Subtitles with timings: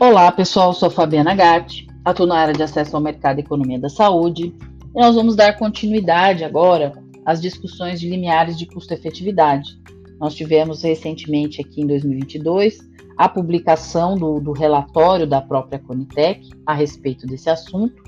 [0.00, 0.72] Olá, pessoal.
[0.72, 4.54] Sou Fabiana Gatti, atuo na área de acesso ao mercado e economia da saúde.
[4.94, 6.92] E nós vamos dar continuidade agora
[7.26, 9.76] às discussões de limiares de custo-efetividade.
[10.20, 12.78] Nós tivemos recentemente, aqui em 2022,
[13.16, 18.00] a publicação do, do relatório da própria Conitec a respeito desse assunto,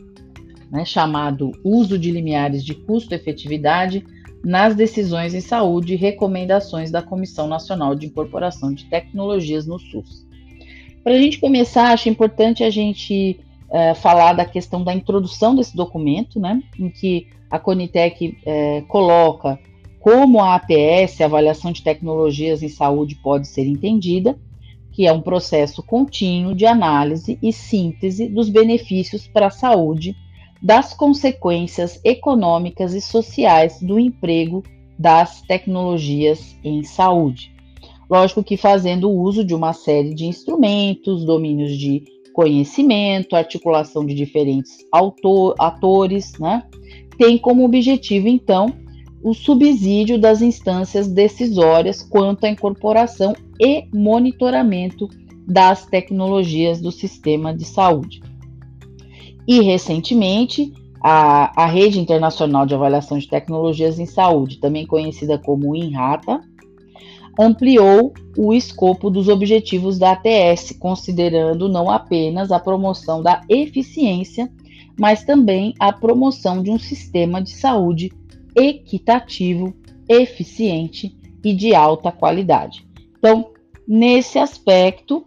[0.70, 4.06] né, chamado Uso de Limiares de Custo-Efetividade
[4.44, 10.29] nas Decisões em Saúde e Recomendações da Comissão Nacional de Incorporação de Tecnologias no SUS.
[11.02, 13.40] Para a gente começar, acho importante a gente
[13.70, 19.58] é, falar da questão da introdução desse documento, né, em que a Conitec é, coloca
[19.98, 24.38] como a APS, a Avaliação de Tecnologias em Saúde, pode ser entendida,
[24.92, 30.16] que é um processo contínuo de análise e síntese dos benefícios para a saúde,
[30.62, 34.62] das consequências econômicas e sociais do emprego
[34.98, 37.52] das tecnologias em saúde.
[38.10, 44.78] Lógico que fazendo uso de uma série de instrumentos, domínios de conhecimento, articulação de diferentes
[44.90, 46.64] autor, atores, né?
[47.16, 48.72] Tem como objetivo, então,
[49.22, 55.08] o subsídio das instâncias decisórias quanto à incorporação e monitoramento
[55.46, 58.22] das tecnologias do sistema de saúde.
[59.46, 65.76] E, recentemente, a, a Rede Internacional de Avaliação de Tecnologias em Saúde, também conhecida como
[65.76, 66.40] INRATA,
[67.38, 74.50] ampliou o escopo dos objetivos da ATS, considerando não apenas a promoção da eficiência,
[74.98, 78.12] mas também a promoção de um sistema de saúde
[78.54, 79.74] equitativo,
[80.08, 82.86] eficiente e de alta qualidade.
[83.18, 83.50] Então,
[83.86, 85.24] nesse aspecto,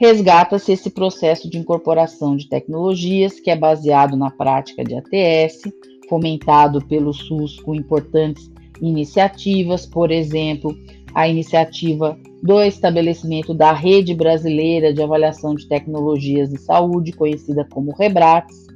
[0.00, 5.62] resgata-se esse processo de incorporação de tecnologias que é baseado na prática de ATS,
[6.08, 10.76] fomentado pelo SUS com importantes iniciativas, por exemplo,
[11.14, 17.92] a iniciativa do estabelecimento da Rede Brasileira de Avaliação de Tecnologias de Saúde, conhecida como
[17.92, 18.66] REBRATS,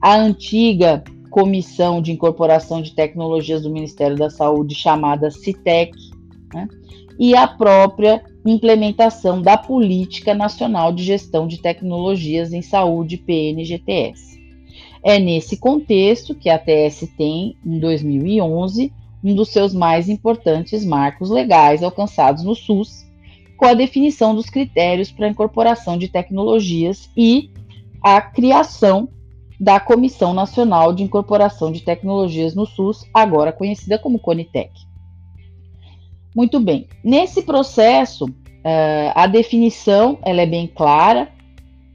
[0.00, 5.92] a antiga Comissão de Incorporação de Tecnologias do Ministério da Saúde, chamada CITEC,
[6.52, 6.68] né?
[7.18, 14.40] e a própria implementação da Política Nacional de Gestão de Tecnologias em Saúde, PNGTS.
[15.04, 21.30] É nesse contexto que a TS tem, em 2011, um dos seus mais importantes marcos
[21.30, 23.06] legais alcançados no SUS,
[23.56, 27.50] com a definição dos critérios para a incorporação de tecnologias e
[28.02, 29.08] a criação
[29.60, 34.72] da Comissão Nacional de Incorporação de Tecnologias no SUS, agora conhecida como CONITEC.
[36.34, 41.30] Muito bem, nesse processo, uh, a definição ela é bem clara,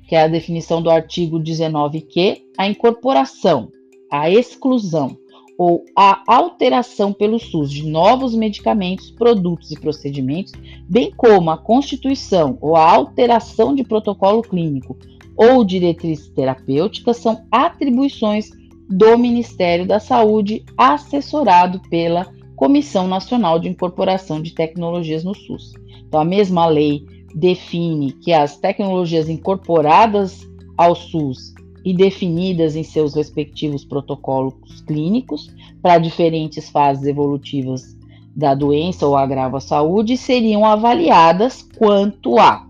[0.07, 3.69] que é a definição do artigo 19q, a incorporação,
[4.09, 5.17] a exclusão
[5.57, 10.53] ou a alteração pelo SUS de novos medicamentos, produtos e procedimentos,
[10.87, 14.95] bem como a constituição ou a alteração de protocolo clínico
[15.35, 18.49] ou diretriz terapêutica são atribuições
[18.89, 25.73] do Ministério da Saúde, assessorado pela Comissão Nacional de Incorporação de Tecnologias no SUS.
[26.07, 30.47] Então, a mesma lei define que as tecnologias incorporadas
[30.77, 31.53] ao SUS
[31.87, 35.49] e definidas em seus respectivos protocolos clínicos
[35.81, 37.95] para diferentes fases evolutivas
[38.35, 42.67] da doença ou agravo à saúde seriam avaliadas quanto à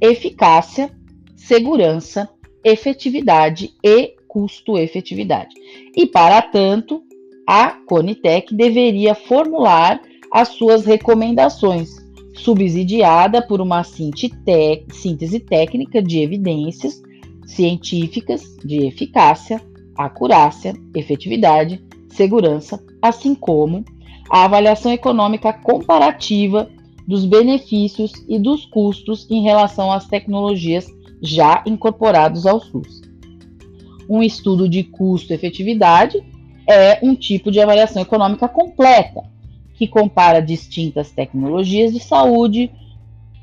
[0.00, 0.88] eficácia,
[1.34, 2.30] segurança,
[2.62, 5.52] efetividade e custo-efetividade.
[5.96, 7.02] E, para tanto,
[7.44, 10.00] a Conitec deveria formular
[10.32, 11.96] as suas recomendações,
[12.36, 17.02] subsidiada por uma síntese técnica de evidências
[17.46, 19.60] científicas de eficácia,
[19.96, 23.84] acurácia, efetividade, segurança, assim como
[24.30, 26.70] a avaliação econômica comparativa
[27.06, 30.86] dos benefícios e dos custos em relação às tecnologias
[31.20, 33.02] já incorporadas ao SUS.
[34.08, 36.22] Um estudo de custo-efetividade
[36.68, 39.22] é um tipo de avaliação econômica completa,
[39.74, 42.70] que compara distintas tecnologias de saúde,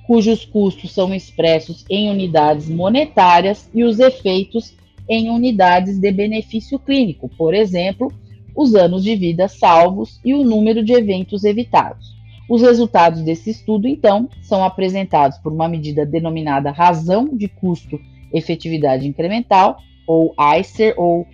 [0.08, 4.74] cujos custos são expressos em unidades monetárias e os efeitos
[5.08, 8.12] em unidades de benefício clínico, por exemplo,
[8.56, 12.16] os anos de vida salvos e o número de eventos evitados.
[12.50, 18.00] Os resultados desse estudo, então, são apresentados por uma medida denominada razão de custo
[18.34, 21.28] efetividade incremental, ou ICER, ou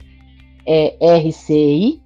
[0.65, 2.01] é, RCI,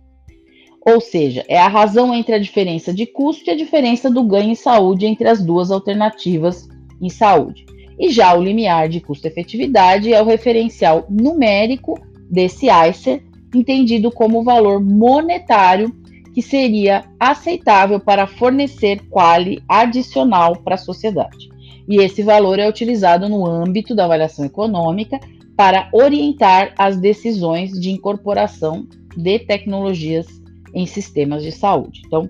[0.87, 4.51] ou seja, é a razão entre a diferença de custo e a diferença do ganho
[4.51, 6.69] em saúde entre as duas alternativas
[7.01, 7.65] em saúde.
[7.99, 11.99] E já o limiar de custo-efetividade é o referencial numérico
[12.31, 13.21] desse ICER,
[13.53, 15.93] entendido como valor monetário
[16.33, 21.49] que seria aceitável para fornecer quali adicional para a sociedade.
[21.89, 25.19] e esse valor é utilizado no âmbito da avaliação econômica
[25.55, 28.85] para orientar as decisões de incorporação
[29.15, 30.27] de tecnologias
[30.73, 32.01] em sistemas de saúde.
[32.05, 32.29] Então,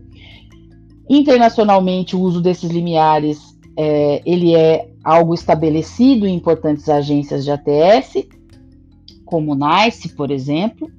[1.10, 8.28] internacionalmente, o uso desses limiares é, ele é algo estabelecido em importantes agências de ATS,
[9.24, 10.90] como o NICE, por exemplo,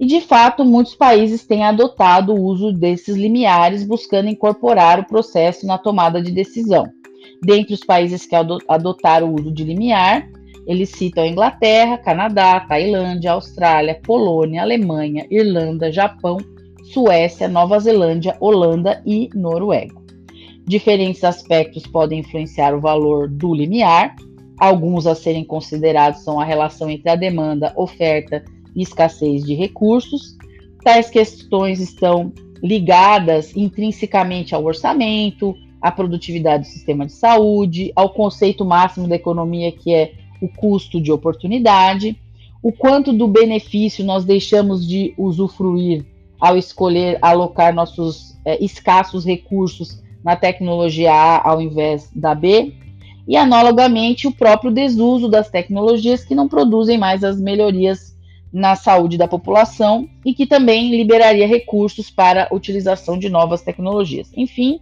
[0.00, 5.66] e de fato muitos países têm adotado o uso desses limiares, buscando incorporar o processo
[5.66, 6.86] na tomada de decisão.
[7.42, 8.34] Dentre os países que
[8.68, 10.28] adotaram o uso de limiar,
[10.66, 16.36] eles citam Inglaterra, Canadá, Tailândia, Austrália, Polônia, Alemanha, Irlanda, Japão,
[16.92, 19.94] Suécia, Nova Zelândia, Holanda e Noruega.
[20.66, 24.14] Diferentes aspectos podem influenciar o valor do limiar.
[24.58, 28.44] Alguns a serem considerados são a relação entre a demanda, oferta
[28.74, 30.36] e escassez de recursos.
[30.82, 32.32] Tais questões estão
[32.62, 39.70] ligadas intrinsecamente ao orçamento, à produtividade do sistema de saúde, ao conceito máximo da economia
[39.70, 42.18] que é o custo de oportunidade,
[42.62, 46.04] o quanto do benefício nós deixamos de usufruir
[46.40, 52.72] ao escolher alocar nossos é, escassos recursos na tecnologia A ao invés da B,
[53.26, 58.16] e analogamente o próprio desuso das tecnologias que não produzem mais as melhorias
[58.50, 64.30] na saúde da população e que também liberaria recursos para a utilização de novas tecnologias.
[64.34, 64.80] Enfim,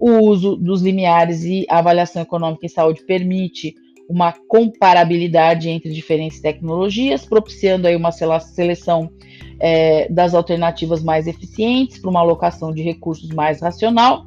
[0.00, 3.74] o uso dos limiares e avaliação econômica em saúde permite
[4.08, 9.10] uma comparabilidade entre diferentes tecnologias, propiciando aí uma seleção
[9.58, 14.24] é, das alternativas mais eficientes para uma alocação de recursos mais racional,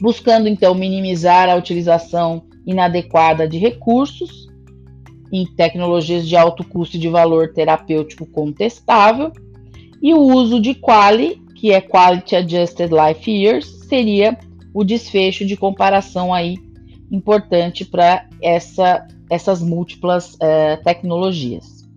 [0.00, 4.48] buscando então minimizar a utilização inadequada de recursos
[5.32, 9.32] em tecnologias de alto custo e de valor terapêutico contestável,
[10.02, 14.38] e o uso de QALY, que é Quality Adjusted Life Years, seria
[14.72, 16.56] o desfecho de comparação aí
[17.10, 21.88] importante para essa, essas múltiplas é, tecnologias.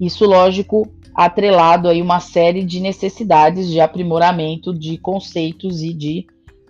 [0.00, 6.26] Isso, lógico, atrelado aí uma série de necessidades de aprimoramento de conceitos e de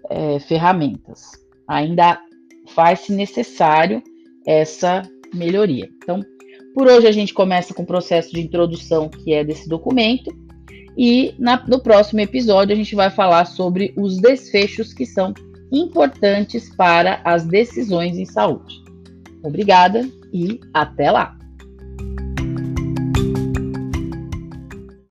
[0.09, 1.33] é, ferramentas.
[1.67, 2.21] Ainda
[2.69, 4.03] faz-se necessário
[4.47, 5.03] essa
[5.35, 5.89] melhoria.
[5.97, 6.21] Então,
[6.75, 10.31] por hoje a gente começa com o processo de introdução que é desse documento
[10.97, 15.35] e na, no próximo episódio a gente vai falar sobre os desfechos que são
[15.71, 18.83] importantes para as decisões em saúde.
[19.43, 21.36] Obrigada e até lá!